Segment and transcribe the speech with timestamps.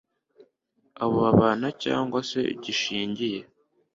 [1.01, 3.39] abo babana cyangwa se gishingiye